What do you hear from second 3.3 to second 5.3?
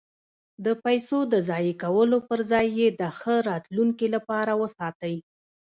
راتلونکي لپاره وساتئ.